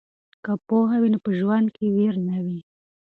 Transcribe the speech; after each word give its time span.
که 0.43 0.51
پوهه 0.67 0.97
وي 1.01 1.09
نو 1.13 1.19
په 1.25 1.31
ژوند 1.39 1.67
کې 1.75 1.85
ویر 1.95 2.15
نه 2.27 2.37
وي. 2.45 2.59